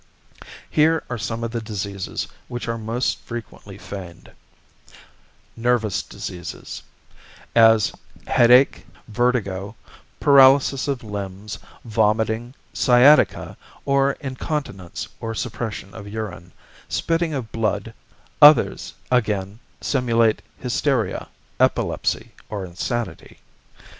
Here 0.67 1.03
are 1.11 1.17
some 1.19 1.43
of 1.43 1.51
the 1.51 1.61
diseases 1.61 2.27
which 2.47 2.67
are 2.67 2.75
most 2.79 3.19
frequently 3.19 3.77
feigned: 3.77 4.31
=Nervous 5.55 6.01
Diseases=, 6.01 6.81
as 7.55 7.91
headache, 8.25 8.87
vertigo, 9.07 9.75
paralysis 10.19 10.87
of 10.87 11.03
limbs, 11.03 11.59
vomiting, 11.85 12.55
sciatica, 12.73 13.55
or 13.85 14.13
incontinence 14.13 15.07
or 15.19 15.35
suppression 15.35 15.93
of 15.93 16.07
urine, 16.07 16.51
spitting 16.89 17.35
of 17.35 17.51
blood; 17.51 17.93
others, 18.41 18.95
again, 19.11 19.59
simulate 19.81 20.41
hysteria, 20.57 21.27
epilepsy, 21.59 22.31
or 22.49 22.65
insanity. 22.65 23.37